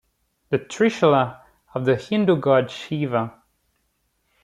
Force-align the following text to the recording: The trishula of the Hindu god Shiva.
The 0.49 0.57
trishula 0.57 1.41
of 1.75 1.85
the 1.85 1.95
Hindu 1.95 2.37
god 2.37 2.71
Shiva. 2.71 3.39